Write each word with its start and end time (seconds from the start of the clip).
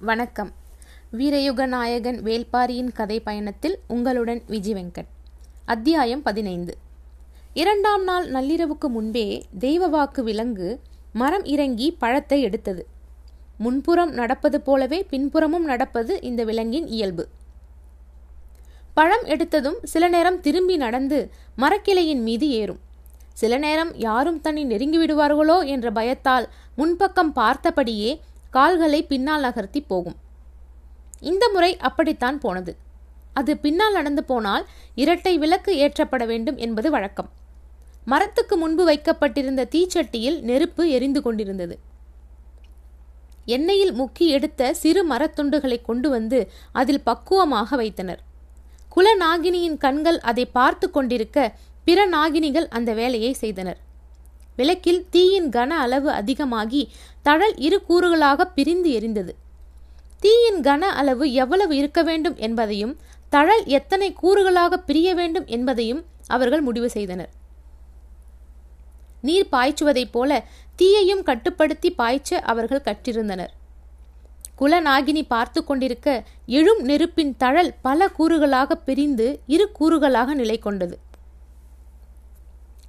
வணக்கம். 0.00 0.52
வீரயுக 1.12 1.66
நாயகன் 1.66 2.22
வேல்பாரியின் 2.22 2.92
கதை 2.92 3.20
பயணத்தில் 3.20 3.78
உங்களுடன் 3.88 4.42
விஜய் 4.46 4.74
வெங்கட். 4.74 5.06
அத்தியாயம் 5.64 6.22
பதினைந்து. 6.22 6.76
இரண்டாம் 7.54 8.04
நாள் 8.04 8.30
நள்ளிரவுக்கு 8.30 8.88
முன்பே 8.88 9.46
தெய்வவாக்கு 9.60 10.20
விலங்கு 10.20 10.80
மரம் 11.12 11.44
இறங்கி 11.44 11.90
பழத்தை 11.90 12.42
எடுத்தது. 12.42 12.86
முன்புறம் 13.58 14.10
நடப்பது 14.10 14.60
போலவே 14.60 15.02
பின்புறமும் 15.02 15.64
நடப்பது 15.64 16.22
இந்த 16.22 16.44
விலங்கின் 16.44 16.86
இயல்பு. 16.86 17.28
பழம் 18.94 19.24
எடுத்ததும் 19.24 19.76
சில 19.82 20.08
நேரம் 20.08 20.40
திரும்பி 20.40 20.76
நடந்து 20.76 21.30
மரக்கிளையின் 21.58 22.22
மீது 22.22 22.48
ஏறும். 22.48 22.78
சில 23.32 23.58
நேரம் 23.58 23.96
யாரும் 23.96 24.40
தன்னை 24.40 24.64
நெருங்கி 24.64 24.98
விடுவார்களோ 24.98 25.66
என்ற 25.66 25.90
பயத்தால் 25.90 26.48
முன்பக்கம் 26.78 27.32
பார்த்தபடியே 27.36 28.20
கால்களை 28.50 29.02
பின்னால் 29.02 29.40
நகர்த்தி 29.40 29.80
போகும். 29.80 30.16
இந்த 31.20 31.50
முறை 31.52 31.76
அப்படித்தான் 31.76 32.38
போனது. 32.38 32.76
அது 33.34 33.56
பின்னால் 33.56 33.92
நடந்து 33.92 34.24
போனால் 34.24 34.66
இரட்டை 34.94 35.38
விளக்கு 35.38 35.72
ஏற்றப்பட 35.76 36.26
வேண்டும் 36.26 36.56
என்பது 36.56 36.90
வழக்கம். 36.90 37.30
மரத்துக்கு 38.04 38.56
முன்பு 38.56 38.84
வைக்கப்பட்டிருந்த 38.84 39.68
தீச்சட்டியில் 39.72 40.40
நெருப்பு 40.40 40.90
எரிந்து 40.90 41.22
கொண்டிருந்தது. 41.22 41.78
எண்ணெயில் 43.46 43.92
முக்கி 44.00 44.26
எடுத்த 44.26 44.74
சிறு 44.74 45.02
மரத்துண்டுகளை 45.08 45.82
கொண்டு 45.82 46.10
வந்து 46.10 46.50
அதில் 46.72 47.02
பக்குவமாக 47.02 47.76
வைத்தனர். 47.76 48.20
குல 48.88 49.16
நாகினியின் 49.16 49.76
கண்கள் 49.76 50.18
அதை 50.20 50.46
பார்த்து 50.46 50.90
கொண்டிருக்க 50.90 51.54
பிற 51.84 52.08
நாகினிகள் 52.08 52.68
அந்த 52.68 52.92
வேலையை 52.92 53.32
செய்தனர். 53.32 53.78
விளக்கில் 54.58 55.02
தீயின் 55.10 55.48
கன 55.48 55.70
அளவு 55.84 56.10
அதிகமாகி 56.10 56.82
தழல் 57.26 57.56
இரு 57.66 57.78
கூறுகளாக 57.88 58.46
பிரிந்து 58.56 58.90
எரிந்தது. 58.98 59.32
தீயின் 60.20 60.60
கன 60.60 60.82
அளவு 61.00 61.24
எவ்வளவு 61.32 61.76
இருக்க 61.76 62.02
வேண்டும் 62.02 62.36
என்பதையும் 62.46 62.94
தழல் 63.28 63.64
எத்தனை 63.78 64.08
கூறுகளாக 64.22 64.76
பிரிய 64.88 65.08
வேண்டும் 65.14 65.46
என்பதையும் 65.46 66.00
அவர்கள் 66.26 66.60
முடிவு 66.60 66.88
செய்தனர். 66.90 67.30
நீர் 69.22 69.52
பாய்ச்சுவதைப் 69.52 70.12
போல 70.12 70.40
தீயையும் 70.76 71.22
கட்டுப்படுத்தி 71.22 71.90
பாய்ச்ச 71.98 72.40
அவர்கள் 72.52 72.86
கற்றிருந்தனர். 72.88 73.52
குலநாகினி 74.60 75.22
பார்த்து 75.28 75.60
கொண்டிருக்க 75.64 76.08
எழும் 76.58 76.80
நெருப்பின் 76.80 77.34
தழல் 77.36 77.70
பல 77.82 78.08
கூறுகளாக 78.18 78.76
பிரிந்து 78.88 79.26
இரு 79.46 79.66
கூறுகளாக 79.78 80.34
நிலை 80.34 80.58
கொண்டது 80.58 80.96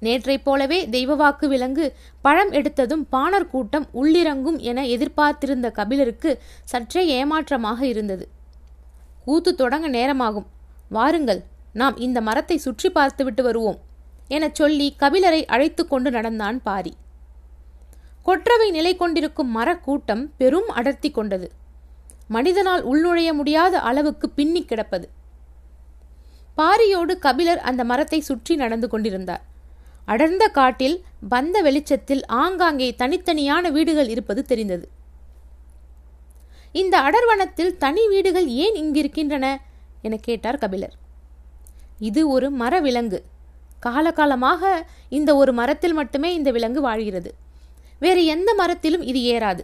நேற்றைப் 0.00 0.44
போலவே 0.44 0.86
தெய்வவாக்கு 0.86 1.46
விலங்கு 1.46 1.96
பழம் 2.22 2.52
எடுத்ததும் 2.52 3.02
பாணர் 3.10 3.48
கூட்டம் 3.48 3.86
உள்ளிறங்கும் 3.94 4.58
என 4.58 4.86
எதிர்பார்த்திருந்த 4.86 5.70
கபிலருக்கு 5.70 6.42
சற்றே 6.64 7.06
ஏமாற்றமாக 7.06 7.80
இருந்தது. 7.86 8.28
கூத்து 9.24 9.54
தொடங்க 9.54 9.88
நேரமாகும். 9.88 10.46
வாருங்கள் 10.88 11.42
நாம் 11.72 11.96
இந்த 11.96 12.20
மரத்தை 12.20 12.56
சுற்றி 12.56 12.90
பார்த்துவிட்டு 12.90 13.42
வருவோம் 13.42 13.78
எனச் 14.28 14.54
சொல்லி 14.54 14.96
கபிலரை 14.98 15.44
அழைத்து 15.44 15.86
கொண்டு 15.86 16.10
நடந்தான் 16.10 16.62
பாரி. 16.62 16.96
கொற்றவை 18.22 18.70
நிலை 18.70 18.96
கொண்டிருக்கும் 18.96 19.56
மரக்கூட்டம் 19.56 20.30
பெரும் 20.36 20.68
அடர்த்தி 20.68 21.10
கொண்டது. 21.10 21.50
மனிதனால் 22.28 22.82
உள்நுழைய 22.84 23.32
முடியாத 23.32 23.80
அளவுக்கு 23.80 24.30
பின்னி 24.30 24.64
கிடப்பது. 24.64 25.08
பாரியோடு 26.56 27.18
கபிலர் 27.18 27.58
அந்த 27.58 27.84
மரத்தை 27.84 28.20
சுற்றி 28.20 28.56
நடந்து 28.56 28.88
கொண்டிருந்தார். 28.88 29.44
அடர்ந்த 30.10 30.44
காட்டில் 30.48 30.96
பந்த 31.32 31.56
வெளிச்சத்தில் 31.66 32.22
ஆங்காங்கே 32.42 32.88
தனித்தனியான 32.98 33.70
வீடுகள் 33.70 34.08
இருப்பது 34.08 34.42
தெரிந்தது. 34.44 34.86
இந்த 36.74 36.96
அடர்வனத்தில் 37.00 37.72
தனி 37.76 38.02
வீடுகள் 38.08 38.48
ஏன் 38.64 38.76
இங்கிருக்கின்றன? 38.82 39.46
என 40.02 40.16
கேட்டார் 40.16 40.58
கபிலர். 40.58 40.94
இது 42.08 42.20
ஒரு 42.28 42.46
மர 42.60 42.74
விலங்கு. 42.80 43.20
காலகாலமாக 43.86 44.62
இந்த 45.08 45.30
ஒரு 45.40 45.52
மரத்தில் 45.52 45.92
மட்டுமே 45.92 46.30
இந்த 46.34 46.50
விலங்கு 46.50 46.80
வாழ்கிறது. 46.88 47.30
வேறு 47.98 48.22
எந்த 48.24 48.50
மரத்திலும் 48.54 49.04
இது 49.10 49.20
ஏறாது. 49.34 49.62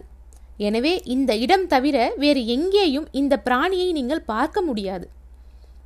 எனவே 0.67 0.93
இந்த 1.15 1.31
இடம் 1.45 1.67
தவிர 1.67 1.97
வேறு 2.15 2.41
எங்கேயும் 2.55 3.07
இந்த 3.11 3.33
பிராணியை 3.45 3.89
நீங்கள் 3.97 4.27
பார்க்க 4.33 4.61
முடியாது. 4.61 5.07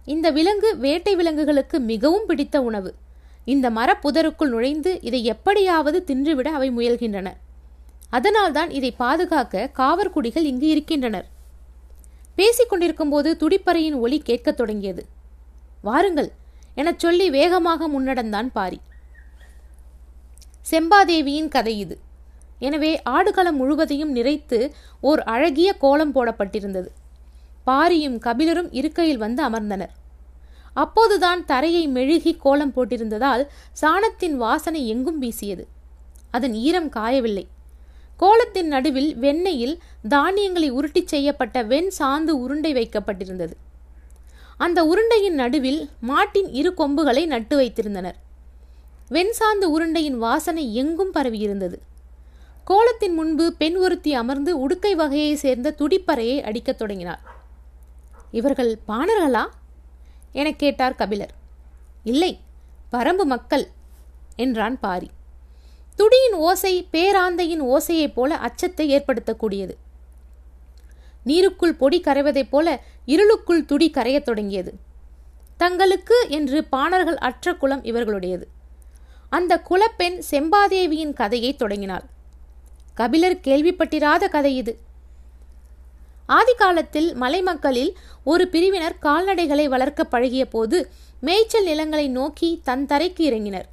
இந்த 0.05 0.27
விலங்கு 0.37 0.69
வேட்டை 0.77 1.15
விலங்குகளுக்கு 1.15 1.79
மிகவும் 1.91 2.27
பிடித்த 2.27 2.57
உணவு. 2.69 2.91
இந்த 3.45 3.69
மரப்புதருக்குள் 3.69 4.49
நுழைந்து 4.49 4.99
இதை 5.01 5.23
எப்படியாவது 5.23 6.03
தின்றுவிட 6.07 6.47
அவை 6.47 6.71
முயல்கின்றன. 6.71 7.33
அதனால்தான் 8.09 8.69
இதை 8.69 8.91
பாதுகாக்க 8.91 9.69
காவற்குடிகள் 9.73 10.43
இங்கு 10.43 10.67
இருக்கின்றனர். 10.67 11.27
பேசிக் 12.35 12.69
கொண்டிருக்கும்போது 12.69 13.37
துடிப்பறையின் 13.39 13.95
ஒலி 13.95 14.19
கேட்கத் 14.19 14.57
தொடங்கியது. 14.57 15.05
வாருங்கள் 15.81 16.31
எனச் 16.75 16.99
சொல்லி 16.99 17.29
வேகமாக 17.29 17.89
முன்னடந்தான் 17.89 18.49
பாரி. 18.53 18.81
செம்பாதேவியின் 20.71 21.47
கதை 21.47 21.79
இது. 21.79 21.99
எனவே 22.59 23.01
ஆடுகளம் 23.01 23.55
முழுவதையும் 23.55 24.15
நிறைத்து 24.15 24.71
ஓர் 25.01 25.23
அழகிய 25.23 25.73
கோலம் 25.73 26.15
போடப்பட்டிருந்தது. 26.15 26.87
பாரியும் 27.65 28.19
கபிலரும் 28.19 28.67
இருக்கையில் 28.71 29.17
வந்து 29.17 29.49
அமர்ந்தனர். 29.49 29.99
அப்போதுதான் 30.73 31.45
தரையை 31.45 31.87
மெழுகி 31.87 32.37
கோலம் 32.37 32.73
போட்டிருந்ததால் 32.75 33.47
சாணத்தின் 33.81 34.33
வாசனை 34.33 34.87
எங்கும் 34.87 35.19
வீசியது. 35.19 35.67
அதன் 36.31 36.53
ஈரம் 36.53 36.89
காயவில்லை. 36.89 37.47
கோலத்தின் 38.17 38.67
நடுவில் 38.67 39.15
வெண்ணெயில் 39.15 39.77
தானியங்களை 40.07 40.71
உருட்டிச் 40.71 41.07
செய்யப்பட்ட 41.07 41.63
வெண் 41.63 41.91
சாந்து 41.99 42.29
உருண்டை 42.29 42.73
வைக்கப்பட்டிருந்தது. 42.73 43.51
அந்த 44.57 44.83
உருண்டையின் 44.83 45.33
நடுவில் 45.33 45.89
மாட்டின் 46.01 46.53
இரு 46.53 46.73
கொம்புகளை 46.73 47.25
நட்டு 47.25 47.59
வைத்திருந்தனர். 47.59 48.15
வெண்சாந்து 49.09 49.63
உருண்டையின் 49.63 50.17
வாசனை 50.17 50.75
எங்கும் 50.75 51.13
பரவியிருந்தது. 51.13 51.75
கோலத்தின் 52.63 53.13
முன்பு 53.13 53.53
பெண் 53.57 53.75
ஒருத்தி 53.75 54.13
அமர்ந்து 54.13 54.69
உடுக்கை 54.69 54.95
வகையை 54.95 55.35
சேர்ந்த 55.35 55.75
துடிப்பறையை 55.77 56.41
அடிக்கத் 56.41 56.77
தொடங்கினார் 56.77 57.21
இவர்கள் 58.31 58.79
பாணர்களா? 58.87 59.47
எனக் 60.31 60.59
கேட்டார் 60.59 60.95
கபிலர். 60.95 61.33
இல்லை 62.03 62.39
பரம்பு 62.91 63.23
மக்கள் 63.23 63.67
என்றான் 64.35 64.79
பாரி. 64.79 65.09
துடியின் 65.95 66.33
ஓசை 66.33 66.87
பேராந்தையின் 66.91 67.59
ஓசையைப் 67.59 68.13
போல 68.13 68.37
அச்சத்தை 68.37 69.01
ஏற்படுத்தக்கூடியது. 69.01 69.75
நீருக்குள் 71.25 71.77
பொடி 71.77 72.01
கரைவதைப் 72.01 72.49
போல 72.49 72.81
இருளுக்குள் 73.05 73.65
துடி 73.65 73.89
கரையத் 73.89 74.25
தொடங்கியது. 74.25 74.73
தங்களுக்கு 75.57 76.25
என்று 76.29 76.63
பாணர்கள் 76.63 77.17
அற்ற 77.17 77.53
குலம் 77.53 77.83
இவர்களுடையது. 77.83 78.43
அந்த 79.29 79.59
குலப்பெண் 79.59 80.21
செம்பாதேவியின் 80.31 81.13
கதையை 81.13 81.55
தொடங்கினாள். 81.55 82.03
கபிலர் 82.93 83.35
கேள்விப்பட்டிராத 83.35 84.29
கதை 84.29 84.57
இது. 84.57 84.79
ஆதி 86.37 86.53
காலத்தில் 86.53 87.07
மலை 87.15 87.41
மக்களில் 87.41 87.91
ஒரு 88.23 88.43
பிரிவினர் 88.47 88.97
கால்நடைகளை 89.01 89.65
வளர்க்க 89.65 90.01
பழகிய 90.03 90.43
போது 90.45 90.77
மேய்ச்சல் 91.19 91.63
நிலங்களை 91.63 92.07
நோக்கி 92.17 92.49
தன் 92.63 92.85
தரைக்கு 92.85 93.23
இறங்கினர். 93.29 93.67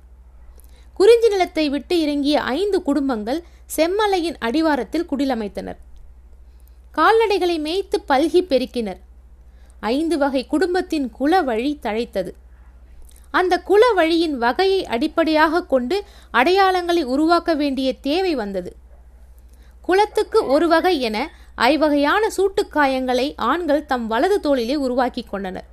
குறிஞ்சி 0.95 1.29
நிலத்தை 1.29 1.65
விட்டு 1.69 1.95
இறங்கிய 2.01 2.37
ஐந்து 2.59 2.79
குடும்பங்கள் 2.83 3.41
செம்மலையின் 3.77 4.39
அடிவாரத்தில் 4.39 5.07
குடிலமைத்தனர். 5.11 5.79
கால்நடைகளை 6.95 7.57
மேய்த்து 7.67 7.99
பல்கி 8.09 8.43
பெருக்கினர். 8.51 9.01
ஐந்து 9.81 10.19
வகை 10.19 10.43
குடும்பத்தின் 10.47 11.09
குல 11.11 11.43
வழி 11.43 11.73
தழைத்தது. 11.83 12.33
அந்த 13.31 13.55
குல 13.71 13.83
வழியின் 13.93 14.37
வகையை 14.39 14.81
அடிப்படையாக 14.87 15.65
கொண்டு 15.73 15.97
அடையாளங்களை 16.33 17.03
உருவாக்க 17.15 17.55
வேண்டிய 17.55 17.89
தேவை 18.01 18.35
வந்தது. 18.35 18.71
குலத்துக்கு 19.83 20.39
ஒரு 20.47 20.67
வகை 20.69 20.95
என 21.01 21.19
ஐவகையான 21.67 22.29
சூட்டுக்காயங்களை 22.37 23.35
ஆண்கள் 23.37 23.87
தம் 23.87 24.07
வலது 24.07 24.41
தோளிலே 24.41 24.77
உருவாக்கி 24.77 25.23
கொண்டனர். 25.23 25.67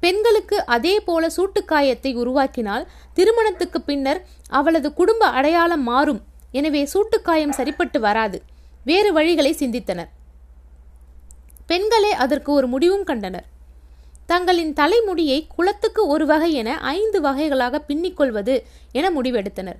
பெண்களுக்கு 0.00 0.56
அதே 0.66 1.00
போல 1.00 1.26
சூட்டுக்காயத்தை 1.36 2.10
உருவாக்கினால் 2.22 2.84
திருமணத்துக்கு 3.14 3.80
பின்னர் 3.80 4.20
அவளது 4.48 4.92
குடும்ப 4.92 5.26
அடையாளம் 5.26 5.82
மாறும். 5.82 6.20
எனவே 6.50 6.88
சூட்டுக்காயம் 6.92 7.56
சரிப்பட்டு 7.58 8.00
வராது. 8.00 8.42
வேறு 8.84 9.10
வழிகளை 9.18 9.52
சிந்தித்தனர். 9.62 10.10
பெண்களே 11.66 12.12
அதற்கு 12.12 12.52
ஒரு 12.52 12.66
முடிவும் 12.66 13.04
கண்டனர். 13.04 13.46
தங்களின் 14.26 14.72
தலைமுடியை 14.72 15.46
குளத்துக்கு 15.56 16.06
ஒரு 16.06 16.26
வகை 16.26 16.52
என 16.52 16.78
ஐந்து 16.78 17.20
வகைகளாக 17.20 17.80
பின்னிக்கொள்வது 17.88 18.54
என 18.92 19.10
முடிவெடுத்தனர். 19.10 19.78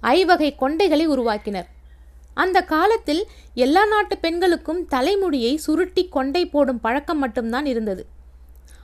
ஐவகை 0.00 0.56
கொண்டைகளை 0.60 1.06
உருவாக்கினர். 1.06 1.68
அந்த 2.42 2.58
காலத்தில் 2.62 3.22
எல்லா 3.64 3.82
நாட்டு 3.86 4.14
பெண்களுக்கும் 4.18 4.82
தலைமுடியை 4.86 5.52
சுருட்டி 5.56 6.02
கொண்டை 6.08 6.42
போடும் 6.46 6.80
பழக்கம் 6.80 7.18
மட்டும்தான் 7.18 7.66
இருந்தது. 7.66 8.02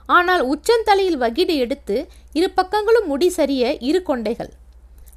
ஆனால் 0.05 0.43
உச்சந்தலையில் 0.53 1.19
வகிடு 1.23 1.55
எடுத்து 1.55 1.95
இரு 2.33 2.49
பக்கங்களும் 2.55 3.09
முடி 3.11 3.29
சரிய 3.29 3.77
இரு 3.89 4.01
கொண்டைகள். 4.07 4.51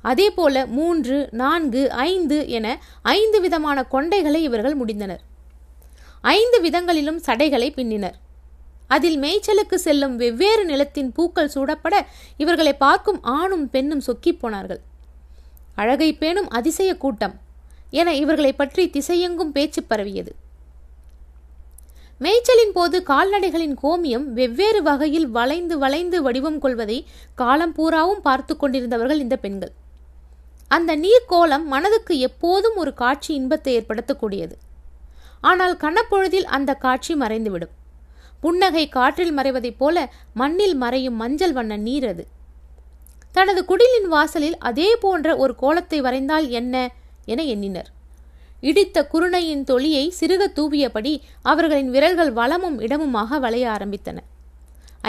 அதே 0.03 0.27
போல 0.31 0.67
மூன்று 0.67 1.17
நான்கு 1.33 1.83
ஐந்து 1.91 2.49
என 2.49 2.67
ஐந்து 3.03 3.41
விதமான 3.41 3.87
கொண்டைகளை 3.91 4.43
இவர்கள் 4.49 4.79
முடிந்தனர். 4.81 5.23
ஐந்து 6.21 6.61
விதங்களிலும் 6.61 7.21
சடைகளை 7.27 7.71
பின்னினர். 7.77 8.17
அதில் 8.89 9.19
மேய்ச்சலுக்கு 9.21 9.75
செல்லும் 9.75 10.17
வெவ்வேறு 10.17 10.65
நிலத்தின் 10.65 11.11
பூக்கள் 11.13 11.53
சூடப்பட 11.55 11.95
இவர்களை 12.37 12.75
பார்க்கும் 12.75 13.23
ஆணும் 13.23 13.67
பெண்ணும் 13.71 14.07
சொக்கிப் 14.09 14.41
போனார்கள். 14.41 14.83
அழகை 15.75 16.11
பேணும் 16.15 16.49
அதிசய 16.49 16.91
கூட்டம். 16.97 17.35
என 18.01 18.09
இவர்களை 18.23 18.53
பற்றி 18.53 18.85
திசையெங்கும் 18.97 19.55
பேச்சு 19.57 19.81
பரவியது. 19.83 20.33
மேய்ச்சலின் 22.21 22.75
போது 22.77 22.97
கால்நடைகளின் 23.09 23.75
கோமியம் 23.83 24.27
வெவ்வேறு 24.37 24.81
வகையில் 24.83 25.27
வளைந்து 25.31 25.75
வளைந்து 25.79 26.19
வடிவம் 26.27 26.61
கொள்வதை 26.65 26.99
காலம் 27.41 27.75
பூராவும் 27.79 28.23
பார்த்து 28.27 28.55
கொண்டிருந்தவர்கள் 28.57 29.23
இந்த 29.25 29.37
பெண்கள். 29.37 29.73
அந்த 30.69 30.93
நீர் 31.03 31.27
கோலம் 31.27 31.67
மனதுக்கு 31.73 32.15
எப்போதும் 32.29 32.79
ஒரு 32.83 32.93
காட்சி 33.03 33.31
இன்பத்தை 33.35 33.73
ஏற்படுத்தக்கூடியது. 33.79 34.55
ஆனால் 35.51 35.75
கணப்பொழுதில் 35.77 36.49
அந்த 36.57 36.71
காட்சி 36.85 37.15
மறைந்துவிடும். 37.15 37.75
புன்னகை 38.41 38.85
காற்றில் 38.97 39.35
மறைவதைப் 39.39 39.79
போல 39.79 39.97
மண்ணில் 40.41 40.77
மறையும் 40.77 41.21
மஞ்சள் 41.23 41.55
வண்ண 41.59 41.77
நீர் 41.87 42.07
அது. 42.09 42.25
தனது 43.33 43.61
குடிலின் 43.71 44.09
வாசலில் 44.09 44.59
அதே 44.69 44.89
போன்ற 44.97 45.37
ஒரு 45.37 45.55
கோலத்தை 45.63 45.99
வரைந்தால் 46.01 46.47
என்ன? 46.61 46.75
என 47.27 47.45
எண்ணினர். 47.45 47.91
இடித்த 48.61 48.99
குருணையின் 49.13 49.65
தொலியை 49.71 50.05
சிறுக 50.21 50.43
தூவியபடி 50.59 51.13
அவர்களின் 51.43 51.91
விரல்கள் 51.91 52.33
வளமும் 52.33 52.79
இடமுமாக 52.81 53.39
வளைய 53.39 53.67
ஆரம்பித்தன. 53.71 54.19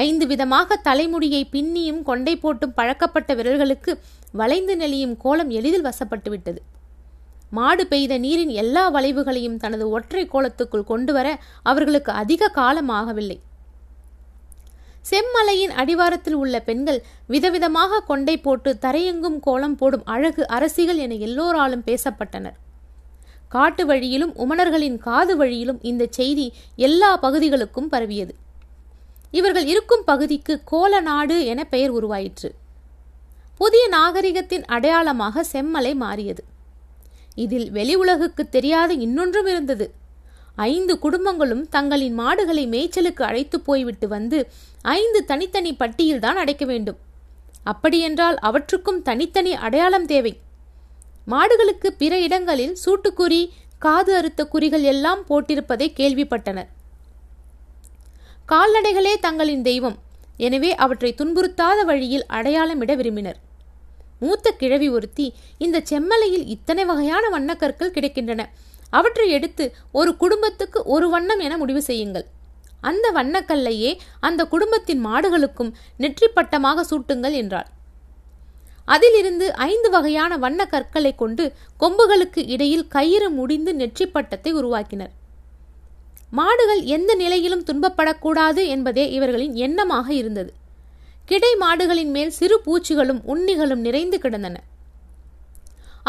ஐந்து 0.06 0.25
விதமாக 0.28 0.78
தலைமுடியை 0.78 1.42
பின்னியும் 1.52 2.02
கொண்டை 2.02 2.34
போட்டும் 2.36 2.75
பழக்கப்பட்ட 2.75 3.31
விரல்களுக்கு 3.36 3.94
வளைந்து 4.31 4.75
நெளியும் 4.75 5.16
கோலம் 5.18 5.50
எளிதில் 5.50 5.86
வசப்பட்டுவிட்டது. 5.86 6.62
மாடு 7.50 7.84
பெய்த 7.88 8.14
நீரின் 8.18 8.54
எல்லா 8.62 8.84
வளைவுகளையும் 8.94 9.58
தனது 9.58 9.90
ஒற்றை 9.90 10.24
கோலத்துக்குள் 10.34 10.90
கொண்டு 10.92 11.12
வர 11.14 11.28
அவர்களுக்கு 11.64 12.12
அதிக 12.12 12.50
காலம் 12.60 12.90
ஆகவில்லை 12.90 13.38
செம்மலையின் 15.09 15.74
அடிவாரத்தில் 15.75 16.33
உள்ள 16.33 16.59
பெண்கள் 16.59 17.04
விதவிதமாக 17.30 18.00
கொண்டை 18.00 18.38
போட்டு 18.38 18.77
தரையெங்கும் 18.81 19.39
கோலம் 19.39 19.75
போடும் 19.75 20.06
அழகு 20.06 20.48
அரசிகள் 20.48 20.95
என 20.95 21.13
எல்லோராலும் 21.13 21.83
பேசப்பட்டனர். 21.86 22.57
காட்டு 23.50 23.86
வழியிலும் 23.86 24.33
உமணர்களின் 24.36 24.98
காது 24.98 25.38
வழியிலும் 25.38 25.80
இந்த 25.81 26.07
செய்தி 26.09 26.54
எல்லா 26.75 27.18
பகுதிகளுக்கும் 27.18 27.89
பரவியது. 27.89 28.36
இவர்கள் 29.31 29.65
இருக்கும் 29.65 30.04
பகுதிக்கு 30.06 30.62
கோல 30.65 31.00
நாடு 31.00 31.45
என 31.45 31.63
பெயர் 31.63 31.92
உருவாயிற்று. 31.92 32.50
புதிய 33.57 33.89
நாகரிகத்தின் 33.89 34.65
அடையாளமாக 34.65 35.45
செம்மலை 35.51 35.95
மாறியது. 35.95 36.44
இதில் 37.36 37.71
வெளி 37.71 37.95
உலகுக்கு 37.95 38.50
தெரியாத 38.50 38.94
இன்னொன்றும் 38.94 39.45
இருந்தது. 39.45 39.94
ஐந்து 40.57 41.00
குடும்பங்களும் 41.00 41.65
தங்களின் 41.69 42.13
மாடுகளை 42.13 42.68
மேய்ச்சலுக்கு 42.68 43.24
அழைத்து 43.24 43.59
போய்விட்டு 43.59 44.07
வந்து 44.07 44.51
ஐந்து 44.81 45.25
தனித்தனி 45.25 45.74
பட்டியில்தான் 45.74 46.36
அடைக்க 46.36 46.65
வேண்டும். 46.65 46.98
அப்படியென்றால் 47.63 48.38
அவற்றுக்கும் 48.38 49.01
தனித்தனி 49.01 49.54
அடையாளம் 49.54 50.06
தேவை. 50.06 50.39
மாடுகளுக்கு 51.27 51.88
பிற 51.98 52.19
இடங்களில் 52.19 52.77
சூட்டுக்குறி 52.86 53.50
காது 53.80 54.15
அறுத்த 54.15 54.45
குறிகள் 54.45 54.81
எல்லாம் 54.81 55.25
போட்டிருப்பதை 55.30 55.88
கேள்விப்பட்டனர். 55.98 56.69
கால்நடைகளே 58.48 59.13
தங்களின் 59.19 59.62
தெய்வம். 59.62 59.98
எனவே 60.38 60.75
அவற்றை 60.75 61.15
துன்புறுத்தாத 61.18 61.86
வழியில் 61.86 62.25
அடையாளமிட 62.30 62.95
விரும்பினர். 62.95 63.39
மூத்த 64.19 64.51
கிழவி 64.51 64.89
ஒருத்தி 64.89 65.33
இந்த 65.57 65.83
செம்மலையில் 65.89 66.45
இத்தனை 66.45 66.86
வகையான 66.86 67.30
வண்ணக்கற்கள் 67.30 67.95
கிடைக்கின்றன. 67.95 68.44
அவற்றை 68.89 69.30
எடுத்து 69.30 69.66
ஒரு 69.92 70.18
குடும்பத்துக்கு 70.18 70.84
ஒரு 70.84 71.10
வண்ணம் 71.10 71.39
என 71.39 71.57
முடிவு 71.57 71.81
செய்யுங்கள். 71.81 72.25
அந்த 72.81 73.12
வண்ணக்கல்லையே 73.12 73.92
அந்த 74.19 74.42
குடும்பத்தின் 74.45 75.06
மாடுகளுக்கும் 75.06 75.72
நெற்றிப்பட்டமாக 76.00 76.86
சூட்டுங்கள் 76.89 77.36
என்றாள். 77.42 77.68
அதிலிருந்து 78.86 79.54
ஐந்து 79.54 79.89
வகையான 79.89 80.38
வண்ண 80.38 80.62
கற்களை 80.66 81.16
கொண்டு 81.16 81.45
கொம்புகளுக்கு 81.80 82.42
இடையில் 82.48 82.88
கயிறு 82.88 83.30
முடிந்து 83.30 83.74
நெற்றிப்பட்டத்தை 83.74 84.51
உருவாக்கினர். 84.54 85.12
மாடுகள் 86.31 86.81
எந்த 86.83 87.12
நிலையிலும் 87.16 87.63
துன்பப்படக்கூடாது 87.63 88.62
என்பதே 88.68 89.12
இவர்களின் 89.12 89.54
எண்ணமாக 89.56 90.07
இருந்தது. 90.12 90.54
கிடை 91.25 91.51
மாடுகளின் 91.56 92.12
மேல் 92.16 92.30
சிறு 92.30 92.62
பூச்சிகளும் 92.66 93.22
உண்ணிகளும் 93.25 93.86
நிறைந்து 93.88 94.19
கிடந்தன. 94.19 94.57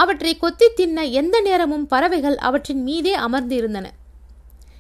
அவற்றை 0.02 0.32
கொத்தி 0.36 0.66
தின்ன 0.74 1.04
எந்த 1.20 1.36
நேரமும் 1.40 1.86
பறவைகள் 1.86 2.36
அவற்றின் 2.48 2.82
மீதே 2.82 3.14
அமர்ந்து 3.26 3.54
இருந்தன 3.56 3.86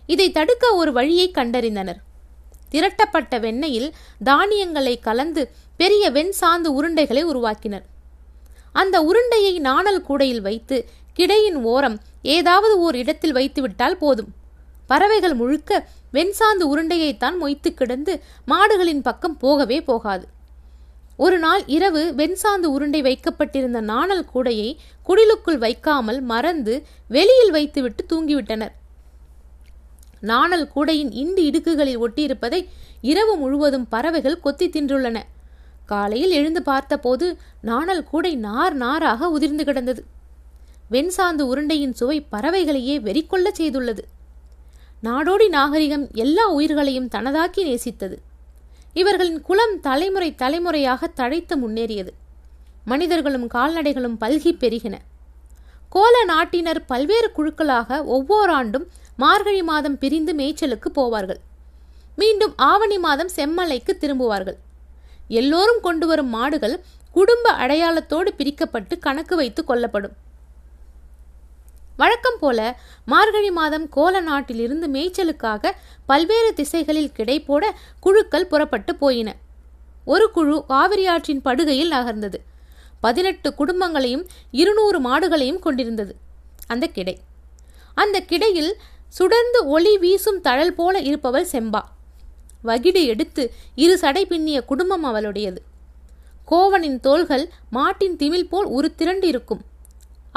இதை 0.06 0.26
தடுக்க 0.30 0.64
ஒரு 0.74 0.90
வழியை 0.92 1.26
கண்டறிந்தனர். 1.30 2.00
திரட்டப்பட்ட 2.70 3.34
வெண்ணெயில் 3.38 3.88
தானியங்களை 4.24 4.94
கலந்து 4.98 5.42
பெரிய 5.76 6.04
வெண் 6.10 6.32
சாந்து 6.40 6.68
உருண்டைகளை 6.78 7.22
உருவாக்கினர். 7.32 7.84
அந்த 8.72 8.96
உருண்டையை 9.00 9.52
நாணல் 9.58 10.04
கூடையில் 10.08 10.40
வைத்து 10.40 10.76
கிடையின் 11.16 11.58
ஓரம் 11.74 11.98
ஏதாவது 12.22 12.74
ஓர் 12.78 12.96
இடத்தில் 12.96 13.34
வைத்துவிட்டால் 13.34 14.00
போதும். 14.02 14.32
பறவைகள் 14.86 15.34
முழுக்க 15.34 15.86
வெண்சாந்து 16.12 16.64
உருண்டையைத்தான் 16.72 17.36
மொய்த்து 17.40 17.70
கிடந்து 17.74 18.12
மாடுகளின் 18.46 19.02
பக்கம் 19.02 19.36
போகவே 19.36 19.78
போகாது. 19.90 20.26
ஒரு 21.22 21.38
நாள் 21.38 21.62
இரவு 21.66 22.14
வெண்சாந்து 22.16 22.66
உருண்டை 22.66 23.02
வைக்கப்பட்டிருந்த 23.02 23.80
நாணல் 23.80 24.26
கூடையை 24.34 24.76
குடிலுக்குள் 25.06 25.58
வைக்காமல் 25.58 26.20
மறந்து 26.20 26.74
வெளியில் 27.08 27.50
வைத்துவிட்டு 27.50 28.04
தூங்கிவிட்டனர். 28.08 28.74
நாணல் 30.20 30.68
கூடையின் 30.68 31.10
இண்டு 31.10 31.42
இடுக்குகளில் 31.42 32.00
ஒட்டியிருப்பதை 32.00 32.60
இரவு 33.00 33.36
முழுவதும் 33.36 33.88
பறவைகள் 33.88 34.40
கொத்தி 34.40 34.68
தின்றுள்ளன. 34.68 35.22
காலையில் 35.86 36.30
எழுந்து 36.30 36.62
பார்த்தபோது 36.62 37.36
நாணல் 37.60 38.04
கூடை 38.04 38.36
நார் 38.36 38.74
நாராக 38.74 39.28
உதிர்ந்து 39.28 39.64
கிடந்தது. 39.64 40.04
வெண்சாந்து 40.90 41.44
உருண்டையின் 41.52 41.92
சுவை 41.92 42.26
பறவைகளையே 42.32 42.96
வெறிக்கொள்ள 43.00 43.48
செய்துள்ளது. 43.58 44.04
நாடோடி 45.02 45.48
நாகரிகம் 45.48 46.08
எல்லா 46.12 46.46
உயிர்களையும் 46.48 47.08
தனதாக்கி 47.08 47.64
நேசித்தது. 47.64 48.16
இவர்களின் 48.98 49.40
குலம் 49.40 49.74
தலைமுறை 49.80 50.34
தலைமுறையாக 50.34 51.10
தழைத்து 51.16 51.54
முன்னேறியது. 51.62 52.12
மனிதர்களும் 52.84 53.46
கால்நடைகளும் 53.54 54.16
பல்கி 54.20 54.52
பெருகின. 54.62 54.96
கோல 55.88 56.14
நாட்டினர் 56.24 56.80
பல்வேறு 56.84 57.28
குழுக்களாக 57.36 57.98
ஒவ்வொரு 58.16 58.52
ஆண்டும் 58.52 58.86
மார்கழி 59.16 59.62
மாதம் 59.62 59.98
பிரிந்து 59.98 60.32
மேய்ச்சலுக்கு 60.34 60.88
போவார்கள். 60.94 61.40
மீண்டும் 62.16 62.54
ஆவணி 62.70 62.98
மாதம் 62.98 63.30
செம்மலைக்கு 63.36 63.92
திரும்புவார்கள். 64.00 64.58
எல்லோரும் 65.40 65.82
கொண்டு 65.82 66.06
வரும் 66.06 66.32
மாடுகள் 66.36 66.76
குடும்ப 67.12 67.52
அடையாளத்தோடு 67.52 68.30
பிரிக்கப்பட்டு 68.38 68.94
கணக்கு 68.98 69.36
வைத்து 69.36 69.62
கொள்ளப்படும். 69.64 70.16
வழக்கம் 72.00 72.36
போல 72.40 72.80
மார்கழி 73.04 73.50
மாதம் 73.50 73.88
கோல 73.88 74.20
நாட்டிலிருந்து 74.20 74.86
மேய்ச்சலுக்காக 74.86 75.70
பல்வேறு 76.06 76.54
திசைகளில் 76.54 77.10
கிடைப்போட 77.16 77.64
குழுக்கள் 78.00 78.46
புறப்பட்டு 78.46 78.96
போயின. 78.96 79.36
ஒரு 80.04 80.30
குழு 80.30 80.64
காவிரி 80.66 81.06
ஆற்றின் 81.06 81.42
படுகையில் 81.44 81.90
நகர்ந்தது. 81.90 82.38
பதினெட்டு 83.00 83.54
குடும்பங்களையும் 83.58 84.24
இருநூறு 84.50 85.00
மாடுகளையும் 85.00 85.58
கொண்டிருந்தது. 85.58 86.16
அந்த 86.66 86.86
கிடை. 86.86 87.18
அந்த 87.94 88.20
கிடையில் 88.20 88.76
சுடர்ந்து 89.08 89.62
ஒளி 89.64 89.98
வீசும் 89.98 90.40
தழல் 90.40 90.74
போல 90.74 90.98
இருப்பவள் 90.98 91.48
செம்பா. 91.52 91.80
வகிடு 92.62 93.04
எடுத்து 93.04 93.52
இரு 93.74 93.98
சடை 93.98 94.26
பின்னிய 94.26 94.60
குடும்பம் 94.64 95.04
அவளுடையது. 95.04 95.58
கோவனின் 96.50 97.00
தோள்கள் 97.00 97.50
மாட்டின் 97.70 98.16
திமில் 98.16 98.48
போல் 98.48 98.64
ஒரு 98.64 98.94
திரண்டு 98.94 99.28
இருக்கும் 99.28 99.64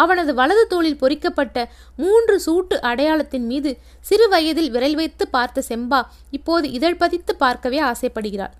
அவனது 0.01 0.31
வலது 0.33 0.63
தோளில் 0.67 0.99
பொறிக்கப்பட்ட 1.01 1.65
மூன்று 2.01 2.35
சூட்டு 2.45 2.77
அடையாளத்தின் 2.89 3.47
மீது 3.51 3.71
சிறு 4.09 4.27
வயதில் 4.33 4.71
விரல் 4.75 4.97
வைத்து 4.99 5.25
பார்த்த 5.35 5.63
செம்பா 5.69 6.01
இப்போது 6.37 6.65
இதழ் 6.77 6.99
பதித்து 7.03 7.35
பார்க்கவே 7.35 7.79
ஆசைப்படுகிறாள். 7.91 8.55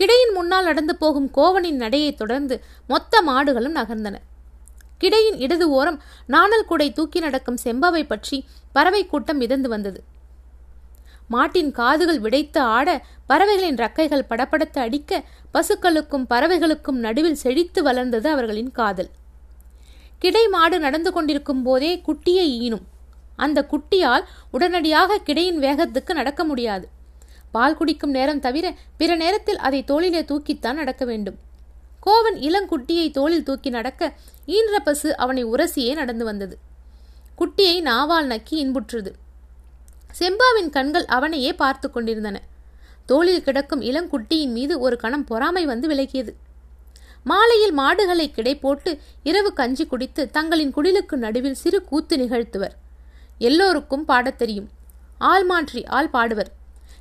கிடையின் 0.00 0.34
முன்னால் 0.36 0.68
நடந்து 0.70 0.94
போகும் 0.96 1.30
கோவனின் 1.38 1.80
நடையை 1.84 2.12
தொடர்ந்து 2.14 2.56
மொத்த 2.86 3.22
மாடுகளும் 3.28 3.78
நகர்ந்தன. 3.80 4.16
கிடையின் 5.02 5.36
இடது 5.44 5.66
ஓரம் 5.78 5.98
நாணல் 6.26 6.68
குடை 6.70 6.88
தூக்கி 6.92 7.18
நடக்கும் 7.20 7.60
செம்பாவை 7.64 8.02
பற்றி 8.06 8.38
பறவை 8.72 9.02
கூட்டம் 9.06 9.40
மிதந்து 9.42 9.68
வந்தது. 9.68 10.00
மாட்டின் 11.34 11.70
காதுகள் 11.72 12.20
விடைத்து 12.24 12.60
ஆட 12.76 12.88
பறவைகளின் 13.30 13.80
ரக்கைகள் 13.82 14.28
படப்படத்து 14.30 14.78
அடிக்க 14.84 15.20
பசுக்களுக்கும் 15.54 16.28
பறவைகளுக்கும் 16.32 16.98
நடுவில் 17.06 17.40
செழித்து 17.44 17.80
வளர்ந்தது 17.82 18.28
அவர்களின் 18.34 18.72
காதல். 18.72 19.10
கிடை 20.22 20.48
மாடு 20.48 20.78
நடந்து 20.78 21.12
கொண்டிருக்கும் 21.12 21.62
போதே 21.62 21.90
குட்டியை 22.06 22.46
ஈனும். 22.64 22.86
அந்த 23.36 23.58
குட்டியால் 23.72 24.24
உடனடியாக 24.50 25.20
கிடையின் 25.26 25.60
வேகத்துக்கு 25.66 26.12
நடக்க 26.12 26.44
முடியாது. 26.44 26.86
பால் 27.52 27.76
குடிக்கும் 27.76 28.10
நேரம் 28.10 28.40
தவிர 28.40 28.66
பிற 28.96 29.16
நேரத்தில் 29.16 29.58
அதை 29.58 29.84
தோளிலே 29.84 30.20
தூக்கித்தான் 30.22 30.80
நடக்க 30.80 31.04
வேண்டும். 31.04 31.38
கோவன் 32.06 32.36
இளங்குட்டியை 32.38 33.06
தோளில் 33.10 33.42
தூக்கி 33.42 33.70
நடக்க 33.70 34.12
ஈன்ற 34.46 34.78
பசு 34.78 35.16
அவனை 35.16 35.44
உரசியே 35.44 35.94
நடந்து 35.94 36.24
வந்தது. 36.24 36.58
குட்டியை 37.38 37.76
நாவால் 37.80 38.30
நக்கி 38.32 38.56
இன்புற்றுது. 38.64 39.10
செம்பாவின் 40.18 40.70
கண்கள் 40.70 41.04
அவனையே 41.04 41.52
பார்த்து 41.52 41.90
கொண்டிருந்தன. 41.90 42.38
தோளில் 43.06 43.42
கிடக்கும் 43.42 43.80
இளங்குட்டியின் 43.80 44.54
மீது 44.58 44.80
ஒரு 44.80 44.96
கணம் 44.96 45.24
பொறாமை 45.24 45.64
வந்து 45.66 45.88
விலகியது. 45.88 46.32
மாலையில் 47.24 47.72
மாடுகளை 47.72 48.30
கிடை 48.30 48.58
போட்டு 48.58 48.98
இரவு 49.22 49.52
கஞ்சி 49.52 49.86
குடித்து 49.86 50.30
தங்களின் 50.30 50.72
குடிலுக்கு 50.72 51.16
நடுவில் 51.16 51.54
சிறு 51.54 51.84
கூத்து 51.84 52.16
நிகழ்த்துவர். 52.16 52.74
எல்லோருக்கும் 53.38 54.04
பாடத் 54.04 54.38
தெரியும். 54.38 54.68
ஆள் 55.18 55.44
மாற்றி 55.44 55.84
ஆள் 55.84 56.10
பாடுவர். 56.12 56.50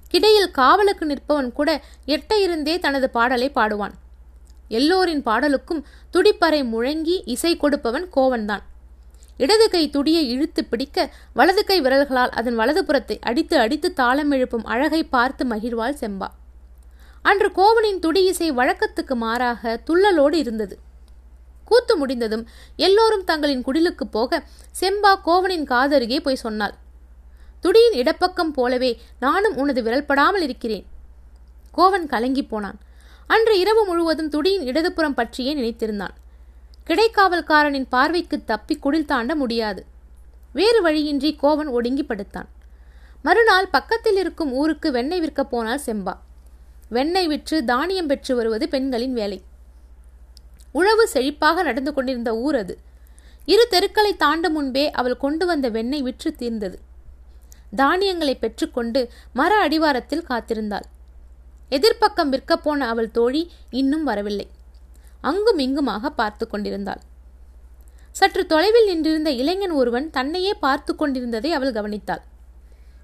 கிடையில் 0.10 0.52
காவலுக்கு 0.52 1.06
நிற்பவன் 1.06 1.52
கூட 1.52 1.82
எட்ட 2.06 2.42
இருந்தே 2.42 2.80
தனது 2.80 3.10
பாடலை 3.10 3.52
பாடுவான். 3.56 3.92
எல்லோரின் 4.68 5.24
பாடலுக்கும் 5.24 5.84
துடிப்பறை 6.14 6.64
முழங்கி 6.64 7.22
இசை 7.26 7.58
கொடுப்பவன் 7.58 8.10
கோவன்தான். 8.16 8.62
இடது 9.38 9.70
கை 9.70 9.90
துடியை 9.90 10.30
இழுத்து 10.30 10.66
பிடிக்க 10.66 11.14
வலது 11.34 11.66
கை 11.66 11.82
விரல்களால் 11.82 12.30
அதன் 12.30 12.60
வலதுபுறத்தை 12.60 13.18
அடித்து 13.22 13.60
அடித்து 13.60 13.94
தாளம் 13.94 14.32
எழுப்பும் 14.32 14.66
அழகை 14.66 15.04
பார்த்து 15.04 15.46
மகிழ்வாள் 15.46 15.96
செம்பா. 16.02 16.28
அன்று 17.22 17.52
கோவனின் 17.52 18.00
துடி 18.00 18.26
இசை 18.26 18.52
வழக்கத்துக்கு 18.52 19.14
மாறாக 19.14 19.82
துள்ளலோடு 19.88 20.34
இருந்தது. 20.34 20.80
கூத்து 21.66 21.98
முடிந்ததும் 21.98 22.48
எல்லோரும் 22.76 23.24
தங்களின் 23.24 23.64
குடிலுக்கு 23.64 24.04
போக 24.12 24.44
செம்பா 24.80 25.16
கோவனின் 25.26 25.64
காதருகே 25.64 26.20
போய் 26.20 26.36
சொன்னாள். 26.36 26.74
துடியின் 27.60 27.94
இடப்பக்கம் 27.94 28.52
போலவே 28.52 29.02
நானும் 29.20 29.58
உனது 29.58 29.82
விரல்படாமல் 29.82 30.42
இருக்கிறேன். 30.42 30.86
கோவன் 31.78 32.08
கலங்கி 32.08 32.44
போனான். 32.44 32.80
அன்று 33.28 33.60
இரவு 33.60 33.86
முழுவதும் 33.86 34.30
துடியின் 34.30 34.62
இடதுபுறம் 34.62 35.14
பற்றியே 35.14 35.56
நினைத்திருந்தான். 35.56 36.16
கிடைக்காவல்காரனின் 36.88 37.86
பார்வைக்கு 37.90 38.44
தப்பி 38.44 38.78
குடில் 38.78 39.06
தாண்ட 39.06 39.36
முடியாது. 39.36 39.86
வேறு 40.54 40.82
வழியின்றி 40.82 41.38
கோவன் 41.42 41.68
ஒடுங்கி 41.68 42.04
படுத்தான். 42.04 42.48
மறுநாள் 43.24 43.68
பக்கத்தில் 43.68 44.18
இருக்கும் 44.18 44.54
ஊருக்கு 44.54 44.92
வெண்ணெய் 44.92 45.22
விற்கப் 45.22 45.50
போனால் 45.50 45.82
செம்பா. 45.86 46.14
வெண்ணெய் 46.90 47.28
விற்று 47.28 47.64
தானியம் 47.64 48.08
பெற்று 48.08 48.36
வருவது 48.36 48.70
பெண்களின் 48.70 49.14
வேலை. 49.14 49.44
உழவு 50.72 51.10
செழிப்பாக 51.14 51.64
நடந்து 51.64 51.94
கொண்டிருந்த 51.94 52.38
ஊர் 52.38 52.56
அது. 52.56 52.78
இரு 53.46 53.68
தெருக்களை 53.70 54.16
தாண்டும் 54.16 54.54
முன்பே 54.54 54.92
அவள் 54.92 55.18
கொண்டு 55.18 55.46
வந்த 55.46 55.70
வெண்ணெய் 55.70 56.02
விற்று 56.02 56.36
தீர்ந்தது. 56.36 56.80
தானியங்களை 57.76 58.36
பெற்றுக்கொண்டு 58.36 59.10
மர 59.34 59.68
அடிவாரத்தில் 59.68 60.26
காத்திருந்தாள். 60.30 60.88
எதிர்ப்பக்கம் 61.70 62.32
விற்கப்போன 62.34 62.78
அவள் 62.78 63.12
தோழி 63.12 63.52
இன்னும் 63.70 64.04
வரவில்லை. 64.04 64.48
அங்கும் 65.22 65.58
இங்குமாக 65.58 66.10
பார்த்து 66.10 66.48
கொண்டிருந்தாள். 66.48 67.02
சற்று 68.12 68.46
தொலைவில் 68.46 68.86
நின்றிருந்த 68.86 69.30
இளைஞன் 69.32 69.72
ஒருவன் 69.72 70.10
தன்னையே 70.10 70.54
பார்த்து 70.54 70.96
கொண்டிருந்ததை 70.96 71.52
அவள் 71.54 71.72
கவனித்தாள். 71.72 72.24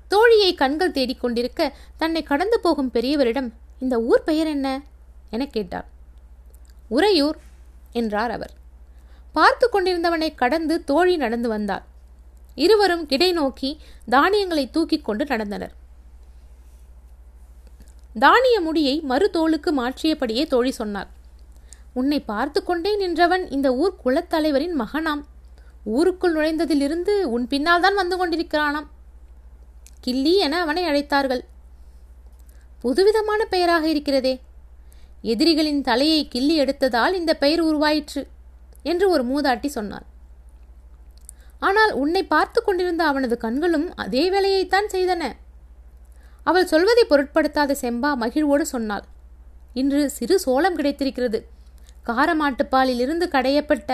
தோழியை 0.09 0.55
கண்கள் 0.55 0.91
தேடிக்கொண்டிருக்க 0.91 1.71
தன்னை 1.97 2.23
கடந்து 2.23 2.59
போகும் 2.59 2.91
பெரியவரிடம் 2.91 3.51
இந்த 3.79 3.95
ஊர் 4.01 4.23
பெயர் 4.23 4.47
என்ன? 4.47 4.81
என 5.29 5.45
கேட்டார் 5.45 5.87
உறையூர் 6.89 7.37
என்றார் 7.91 8.31
அவர். 8.31 8.53
பார்த்து 9.33 9.65
கொண்டிருந்தவனை 9.69 10.35
கடந்து 10.35 10.83
தோழி 10.83 11.15
நடந்து 11.17 11.49
வந்தார் 11.49 11.85
இருவரும் 12.55 13.05
கிடை 13.05 13.31
நோக்கி 13.31 13.69
தானியங்களை 14.09 14.69
தூக்கிக் 14.69 15.05
கொண்டு 15.05 15.23
நடந்தனர். 15.25 15.73
தானிய 18.19 18.61
முடியை 18.61 19.03
மறுதோளுக்கு 19.09 19.71
மாற்றியபடியே 19.81 20.47
தோழி 20.47 20.71
சொன்னார் 20.71 21.09
உன்னை 21.93 22.19
பார்த்து 22.19 22.63
கொண்டே 22.63 22.95
நின்றவன் 22.95 23.49
இந்த 23.49 23.67
ஊர் 23.73 23.95
குலத்தலைவரின் 24.05 24.75
மகனாம். 24.79 25.23
ஊருக்குள் 25.83 26.35
நுழைந்ததிலிருந்து 26.35 27.23
உன் 27.23 27.47
பின்னால் 27.47 27.81
தான் 27.81 27.95
வந்து 27.95 28.15
கொண்டிருக்கிறானாம். 28.17 28.87
கில்லி 30.05 30.33
என 30.35 30.59
அவனை 30.61 30.83
அழைத்தார்கள். 30.85 31.43
புதுவிதமான 32.85 33.41
பெயராக 33.53 33.85
இருக்கிறதே. 33.93 34.33
எதிரிகளின் 35.31 35.85
தலையை 35.87 36.19
கிள்ளி 36.33 36.55
எடுத்ததால் 36.63 37.13
இந்த 37.19 37.31
பெயர் 37.43 37.61
உருவாயிற்று 37.69 38.21
என்று 38.91 39.05
ஒரு 39.13 39.23
மூதாட்டி 39.31 39.69
சொன்னாள். 39.77 40.05
ஆனால் 41.59 41.91
உன்னை 42.01 42.21
பார்த்து 42.33 42.59
கொண்டிருந்த 42.61 43.03
அவனது 43.11 43.35
கண்களும் 43.37 43.87
அதே 44.03 44.23
வேலையைத்தான் 44.33 44.87
செய்தன. 44.95 45.23
அவள் 46.43 46.69
சொல்வதை 46.71 47.03
பொருட்படுத்தாத 47.09 47.75
செம்பா 47.81 48.11
மகிழ்வோடு 48.23 48.65
சொன்னாள். 48.73 49.05
இன்று 49.81 50.01
சிறு 50.17 50.35
சோளம் 50.39 50.77
கிடைத்திருக்கிறது. 50.79 51.39
காரமாட்டுப்பாலில் 52.09 53.01
இருந்து 53.05 53.27
கடையப்பட்ட 53.31 53.91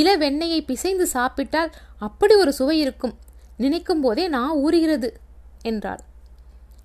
இள 0.00 0.08
வெண்ணெயை 0.22 0.60
பிசைந்து 0.70 1.06
சாப்பிட்டால் 1.14 1.72
அப்படி 2.08 2.34
ஒரு 2.34 2.52
சுவை 2.58 2.76
இருக்கும். 2.84 3.14
நினைக்கும் 3.56 4.04
போதே 4.04 4.26
நான் 4.36 4.58
ஊறுகிறது 4.64 5.10
என்றாள். 5.62 6.02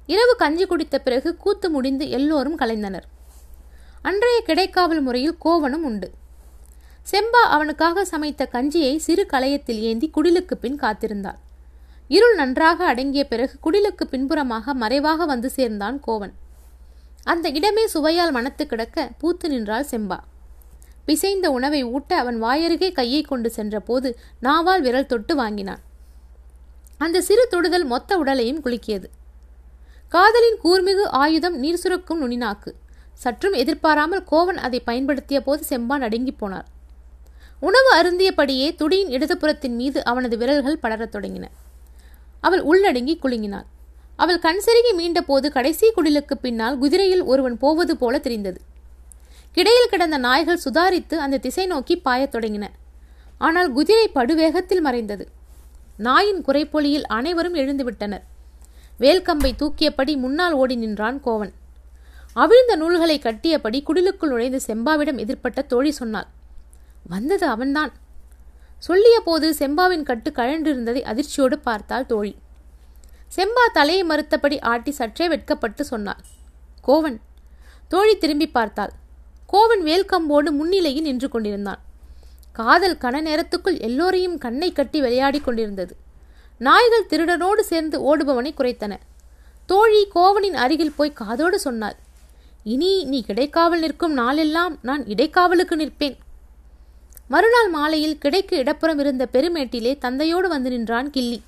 இரவு 0.05 0.35
கஞ்சி 0.35 0.65
குடித்த 0.65 0.99
பிறகு 0.99 1.35
கூத்து 1.35 1.69
முடிந்து 1.69 2.09
எல்லோரும் 2.09 2.59
கலைந்தனர். 2.59 3.07
அன்றைய 4.01 4.43
கிடைக்காவல் 4.45 5.01
முறையில் 5.01 5.37
கோவனும் 5.45 5.83
உண்டு. 5.83 6.11
செம்பா 7.11 7.41
அவனுக்காக 7.49 8.05
சமைத்த 8.05 8.49
கஞ்சியை 8.51 8.97
சிறு 8.97 9.25
களையத்தில் 9.33 9.79
ஏந்தி 9.79 10.11
குடிலுக்கு 10.15 10.55
பின் 10.61 10.79
காத்திருந்தாள் 10.79 11.39
இருள் 12.07 12.35
நன்றாக 12.35 12.85
அடங்கிய 12.85 13.27
பிறகு 13.27 13.53
குடிலுக்கு 13.63 14.03
பின்புறமாக 14.09 14.73
மறைவாக 14.73 15.25
வந்து 15.25 15.49
சேர்ந்தான் 15.49 15.99
கோவன். 15.99 16.33
அந்த 17.23 17.49
இடமே 17.49 17.87
சுவையால் 17.87 18.31
மனத்து 18.31 18.67
கிடக்க 18.67 19.09
பூத்து 19.17 19.49
நின்றாள் 19.49 19.85
செம்பா. 19.91 20.17
பிசைந்த 21.07 21.45
உணவை 21.45 21.83
ஊட்ட 21.83 22.17
அவன் 22.17 22.43
வாயருகே 22.43 22.91
கையை 22.91 23.21
கொண்டு 23.21 23.51
சென்றபோது 23.51 24.19
நாவால் 24.43 24.79
விரல் 24.79 25.05
தொட்டு 25.05 25.35
வாங்கினான். 25.35 25.79
அந்த 26.97 27.21
சிறு 27.21 27.47
தொடுதல் 27.47 27.83
மொத்த 27.83 28.17
உடலையும் 28.17 28.63
குலுக்கியது. 28.63 29.03
காதலின் 30.11 30.57
கூர்மிகு 30.63 31.03
ஆயுதம் 31.09 31.57
நீர் 31.57 31.75
சுரக்கும் 31.75 32.21
நுனிநாக்கு. 32.21 32.69
சற்றும் 33.13 33.53
எதிர்பாராமல் 33.53 34.23
கோவன் 34.31 34.57
அதை 34.57 34.79
பயன்படுத்திய 34.79 35.41
போது 35.41 35.65
செம்பான் 35.69 36.01
அடங்கி 36.01 36.35
போனார். 36.41 36.67
உணவு 37.59 37.89
அருந்தியபடியே 37.95 38.75
துடியின் 38.75 39.07
இடதுபுறத்தின் 39.07 39.75
மீது 39.75 40.03
அவனது 40.03 40.37
விரல்கள் 40.37 40.79
படரத் 40.83 41.15
தொடங்கின. 41.15 41.43
அவள் 42.41 42.63
உள்ளடங்கி 42.63 43.17
குலுங்கினாள். 43.23 43.65
அவள் 44.15 44.39
கண் 44.39 44.61
செருகி 44.65 44.93
மீண்ட 44.97 45.21
போது 45.21 45.51
கடைசி 45.51 45.91
குடிலுக்கு 45.97 46.35
பின்னால் 46.41 46.77
குதிரையில் 46.77 47.23
ஒருவன் 47.23 47.57
போவது 47.57 47.97
போல 47.97 48.19
தெரிந்தது. 48.19 48.61
கிடையில் 49.51 49.89
கிடந்த 49.89 50.17
நாய்கள் 50.17 50.61
சுதாரித்து 50.65 51.15
அந்த 51.15 51.37
திசை 51.37 51.65
நோக்கி 51.65 52.01
பாயத் 52.05 52.35
தொடங்கின. 52.35 52.67
ஆனால் 53.37 53.71
குதிரை 53.71 54.11
படுவேகத்தில் 54.15 54.81
மறைந்தது. 54.81 55.27
நாயின் 55.97 56.41
குறைப்பொலியில் 56.41 57.07
அனைவரும் 57.07 57.55
எழுந்துவிட்டனர் 57.55 58.21
வேல்கம்பை 59.01 59.51
தூக்கியபடி 59.55 60.17
முன்னால் 60.17 60.53
ஓடி 60.53 60.75
நின்றான் 60.75 61.21
கோவன். 61.23 61.53
அவிழ்ந்த 62.33 62.75
நூல்களை 62.75 63.19
கட்டியபடி 63.19 63.83
குடிலுக்குள் 63.83 64.27
நுழைந்து 64.27 64.59
செம்பாவிடம் 64.67 65.19
எதிர்ப்பட்ட 65.19 65.65
தோழி 65.65 65.91
சொன்னாள். 65.91 66.27
வந்தது 67.07 67.45
அவன்தான். 67.47 67.91
சொல்லிய 68.77 69.19
போது 69.19 69.55
செம்பாவின் 69.59 70.03
கட்டு 70.03 70.31
கழன்றிருந்ததை 70.31 71.01
அதிர்ச்சியோடு 71.01 71.55
பார்த்தாள் 71.55 72.05
தோழி. 72.05 72.37
செம்பா 73.35 73.65
தலையை 73.73 74.03
மறுத்தபடி 74.03 74.61
ஆட்டி 74.61 74.91
சற்றே 74.91 75.27
வெட்கப்பட்டு 75.27 75.83
சொன்னாள். 75.83 76.21
கோவன். 76.87 77.19
தோழி 77.87 78.17
திரும்பி 78.17 78.49
பார்த்தாள். 78.49 78.93
கோவன் 79.53 79.83
வேல்கம்போடு 79.83 80.49
முன்னிலையில் 80.51 81.01
நின்று 81.01 81.29
கொண்டிருந்தான். 81.29 81.81
காதல் 82.51 82.97
கன 82.97 83.21
நேரத்துக்குள் 83.21 83.79
எல்லோரையும் 83.79 84.37
கண்ணை 84.37 84.71
கட்டி 84.71 85.01
விளையாடி 85.01 85.39
கொண்டிருந்தது. 85.39 85.95
நாய்கள் 86.65 87.07
திருடனோடு 87.11 87.61
சேர்ந்து 87.69 87.97
ஓடுபவனை 88.09 88.51
குறைத்தன. 88.53 88.93
தோழி 89.69 90.01
கோவனின் 90.15 90.57
அருகில் 90.63 90.97
போய் 90.97 91.17
காதோடு 91.21 91.57
சொன்னாள் 91.59 91.95
இனி 92.73 92.89
நீ 93.11 93.19
கிடைக்காவல் 93.27 93.83
நிற்கும் 93.83 94.13
நாளெல்லாம் 94.13 94.73
நான் 94.87 95.03
இடைக்காவலுக்கு 95.13 95.75
நிற்பேன். 95.81 96.17
மறுநாள் 97.33 97.69
மாலையில் 97.69 98.19
கிடைக்கு 98.23 98.55
இடப்புறம் 98.63 98.99
இருந்த 99.03 99.23
பெருமேட்டிலே 99.33 99.93
தந்தையோடு 100.05 100.47
வந்து 100.53 100.69
நின்றான் 100.69 101.09
கிள்ளி 101.15 101.39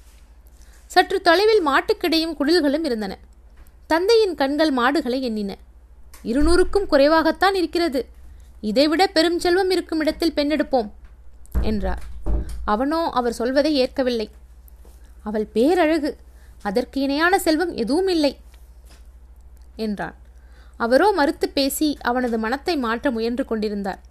சற்று 0.93 1.17
தொலைவில் 1.21 1.63
மாட்டுக்கிடையும் 1.67 2.35
குடில்களும் 2.39 2.85
இருந்தன. 2.89 3.13
தந்தையின் 3.87 4.35
கண்கள் 4.41 4.71
மாடுகளை 4.71 5.19
எண்ணின. 5.29 5.51
இருநூறுக்கும் 6.31 6.89
குறைவாகத்தான் 6.91 7.55
இருக்கிறது. 7.61 8.01
இதைவிட 8.69 9.03
பெரும் 9.07 9.39
செல்வம் 9.45 9.71
இருக்கும் 9.75 9.99
இடத்தில் 9.99 10.37
பெண்ணெடுப்போம் 10.37 10.89
என்றார் 11.61 12.03
அவனோ 12.73 13.01
அவர் 13.19 13.37
சொல்வதை 13.39 13.71
ஏற்கவில்லை. 13.83 14.27
அவள் 15.27 15.47
பேரழகு. 15.55 16.11
அதற்கு 16.67 16.97
இணையான 17.05 17.33
செல்வம் 17.45 17.73
எதுவும் 17.83 18.11
இல்லை 18.15 18.33
என்றான் 19.85 20.17
அவரோ 20.79 21.07
மறுத்து 21.17 21.47
பேசி 21.57 21.87
அவனது 22.09 22.37
மனத்தை 22.45 22.75
மாற்ற 22.85 23.05
முயன்று 23.15 23.43
கொண்டிருந்தார். 23.45 24.01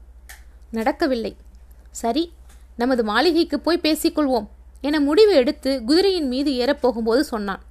நடக்கவில்லை. 0.79 1.33
சரி 2.01 2.25
நமது 2.81 3.03
மாளிகைக்கு 3.11 3.57
போய் 3.61 3.85
பேசிக்கொள்வோம் 3.87 4.47
என 4.89 5.01
முடிவு 5.09 5.33
எடுத்து 5.41 5.71
குதிரையின் 5.89 6.31
மீது 6.33 6.51
ஏறப்போகும்போது 6.63 7.23
சொன்னான். 7.33 7.63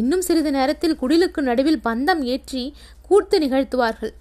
இன்னும் 0.00 0.24
சிறிது 0.28 0.50
நேரத்தில் 0.56 0.98
குடிலுக்கு 1.02 1.40
நடுவில் 1.48 1.84
பந்தம் 1.86 2.22
ஏற்றி 2.32 2.62
கூர்த்து 3.08 3.36
நிகழ்த்துவார்கள். 3.44 4.12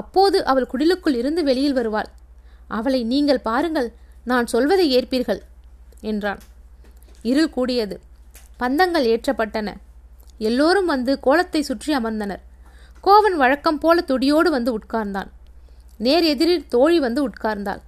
அப்போது 0.00 0.38
அவள் 0.50 0.70
குடிலுக்குள் 0.72 1.18
இருந்து 1.20 1.42
வெளியில் 1.48 1.76
வருவாள். 1.78 2.08
அவளை 2.68 3.00
நீங்கள் 3.12 3.46
பாருங்கள் 3.48 3.88
நான் 4.30 4.50
சொல்வதை 4.54 4.86
ஏற்பீர்கள் 4.96 5.40
என்றான். 6.10 6.42
இருள் 7.30 7.54
கூடியது 7.56 7.96
பந்தங்கள் 8.60 9.06
ஏற்றப்பட்டன. 9.12 9.68
எல்லோரும் 10.38 10.90
வந்து 10.92 11.12
கோலத்தை 11.20 11.60
சுற்றி 11.62 11.90
அமர்ந்தனர். 11.96 12.42
கோவன் 13.04 13.36
வழக்கம் 13.36 13.78
போல 13.78 13.96
துடியோடு 14.00 14.50
வந்து 14.50 14.70
உட்கார்ந்தான். 14.78 15.30
நேர் 15.98 16.24
எதிரில் 16.24 16.68
தோழி 16.68 16.98
வந்து 16.98 17.20
உட்கார்ந்தாள். 17.28 17.82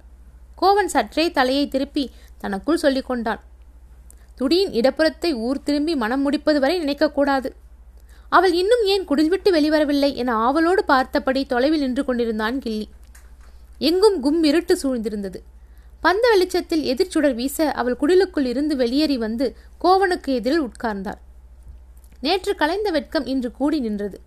கோவன் 0.61 0.91
சற்றே 0.93 1.25
தலையை 1.31 1.65
திருப்பி 1.67 2.03
தனக்குள் 2.37 2.83
சொல்லிக் 2.83 3.05
கொண்டான் 3.05 3.41
துடியின் 4.35 4.73
இடப்புறத்தை 4.79 5.29
ஊர் 5.45 5.63
திரும்பி 5.63 5.93
மனம் 5.95 6.21
முடிப்பது 6.21 6.59
வரை 6.59 6.75
நினைக்கக்கூடாது. 6.81 7.49
அவள் 8.29 8.53
இன்னும் 8.53 8.83
ஏன் 8.85 9.05
குடில் 9.05 9.31
விட்டு 9.33 9.49
வெளிவரவில்லை 9.55 10.09
என 10.15 10.33
ஆவலோடு 10.45 10.81
பார்த்தபடி 10.85 11.41
தொலைவில் 11.45 11.79
நின்று 11.79 12.03
கொண்டிருந்தான் 12.05 12.57
கில்லி. 12.59 12.87
எங்கும் 13.79 14.17
கும் 14.19 14.41
இருட்டு 14.43 14.75
சூழ்ந்திருந்தது. 14.83 15.39
பந்த 16.07 16.29
வெளிச்சத்தில் 16.31 16.95
எதிர்ச்சுடர் 16.95 17.33
வீச 17.33 17.71
அவள் 17.71 17.97
குடிலுக்குள் 17.99 18.45
இருந்து 18.45 18.75
வெளியேறி 18.75 19.17
வந்து 19.17 19.55
கோவனுக்கு 19.81 20.27
எதிரில் 20.27 20.61
உட்கார்ந்தாள். 20.61 21.17
நேற்று 22.21 22.55
கலைந்த 22.55 22.91
வெட்கம் 22.91 23.25
இன்று 23.25 23.51
கூடி 23.51 23.79
நின்றது. 23.79 24.21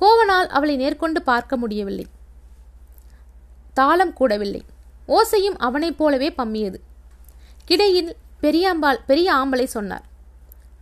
கோவனால் 0.00 0.46
அவளை 0.46 0.76
நேர்கொண்டு 0.78 1.18
பார்க்க 1.18 1.56
முடியவில்லை. 1.56 2.06
தாளம் 3.74 4.14
கூடவில்லை. 4.20 4.60
ஓசையும் 5.08 5.56
அவனைப் 5.58 5.98
போலவே 5.98 6.34
பம்மியது. 6.38 6.74
கிடையில் 7.66 8.16
பெரியாம்பாள் 8.42 8.98
பெரிய 9.06 9.34
ஆம்பளை 9.34 9.64
சொன்னார். 9.64 10.04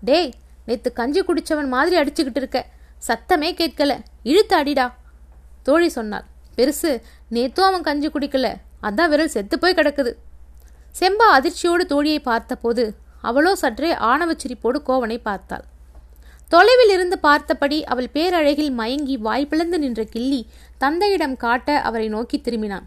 டேய் 0.00 0.32
நேத்து 0.66 0.92
கஞ்சி 0.92 1.22
குடிச்சவன் 1.22 1.68
மாதிரி 1.68 1.96
அடிச்சுக்கிட்டு 1.98 2.36
இருக்க. 2.36 2.66
சத்தமே 3.08 3.54
கேட்கல. 3.54 4.00
இழுத்து 4.22 4.56
அடிடா. 4.56 4.96
தோழி 5.62 5.88
சொன்னாள். 5.88 6.24
பெருசு 6.56 7.02
நேத்தும் 7.30 7.60
அவன் 7.60 7.82
கஞ்சி 7.82 8.08
குடிக்கல. 8.08 8.56
அதான் 8.82 9.08
விரல் 9.08 9.34
செத்து 9.34 9.58
போய் 9.58 9.78
கிடக்குது. 9.78 10.12
செம்பா 11.00 11.26
அதிர்ச்சியோடு 11.36 11.84
தோழியை 11.92 12.20
பார்த்தபோது 12.22 12.84
அவளோ 13.28 13.54
சற்றே 13.54 13.90
ஆணவச்சிரிப்போடு 14.10 14.78
கோவனை 14.88 15.18
பார்த்தாள். 15.22 15.64
தொலைவில் 16.48 16.92
இருந்து 16.94 17.18
பார்த்தபடி 17.18 17.84
அவள் 17.84 18.08
பேரழகில் 18.14 18.72
மயங்கி 18.72 19.16
வாய்ப்பிழந்து 19.16 19.78
நின்ற 19.78 20.04
கிள்ளி 20.04 20.40
தந்தையிடம் 20.78 21.36
காட்ட 21.36 21.80
அவரை 21.80 22.08
நோக்கி 22.08 22.38
திரும்பினான். 22.38 22.86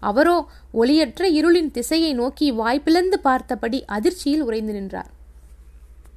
அவரோ 0.00 0.36
ஒளியற்ற 0.74 1.28
இருளின் 1.38 1.70
திசையை 1.70 2.14
நோக்கி 2.14 2.48
வாய்ப்பிழந்து 2.52 3.18
பார்த்தபடி 3.28 3.84
அதிர்ச்சியில் 3.96 4.42
உறைந்து 4.42 4.72
நின்றார். 4.72 5.10